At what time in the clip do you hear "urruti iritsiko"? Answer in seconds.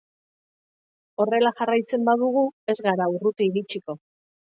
3.17-4.03